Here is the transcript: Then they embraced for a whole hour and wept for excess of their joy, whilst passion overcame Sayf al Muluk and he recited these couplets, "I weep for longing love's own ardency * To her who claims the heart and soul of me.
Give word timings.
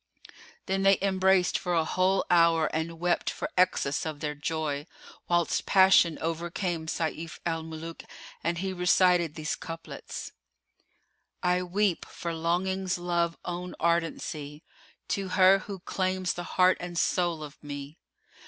Then 0.65 0.81
they 0.81 0.97
embraced 0.99 1.59
for 1.59 1.75
a 1.75 1.85
whole 1.85 2.25
hour 2.31 2.65
and 2.75 2.99
wept 2.99 3.29
for 3.29 3.47
excess 3.55 4.03
of 4.03 4.19
their 4.19 4.33
joy, 4.33 4.87
whilst 5.27 5.67
passion 5.67 6.17
overcame 6.21 6.87
Sayf 6.87 7.37
al 7.45 7.61
Muluk 7.61 8.05
and 8.43 8.57
he 8.57 8.73
recited 8.73 9.35
these 9.35 9.55
couplets, 9.55 10.31
"I 11.43 11.61
weep 11.61 12.03
for 12.05 12.33
longing 12.33 12.89
love's 12.97 13.37
own 13.45 13.75
ardency 13.79 14.63
* 14.85 15.07
To 15.09 15.27
her 15.37 15.59
who 15.59 15.77
claims 15.81 16.33
the 16.33 16.45
heart 16.57 16.77
and 16.79 16.97
soul 16.97 17.43
of 17.43 17.61
me. 17.63 17.99